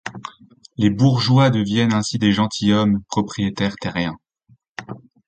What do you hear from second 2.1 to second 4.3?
des gentilshommes, propriétaires terriens.